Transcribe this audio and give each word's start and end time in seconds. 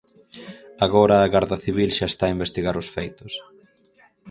Agora 0.85 1.15
a 1.19 1.29
Garda 1.33 1.57
Civil 1.65 1.89
xa 1.97 2.07
está 2.09 2.23
a 2.27 2.33
investigar 2.35 2.75
os 2.81 2.87
feitos. 2.95 3.33